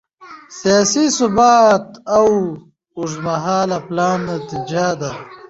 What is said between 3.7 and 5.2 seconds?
پلان نتیجه ده